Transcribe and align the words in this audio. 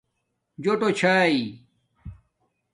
جݸٹݸ 0.63 0.89
چھائئ 0.99 1.37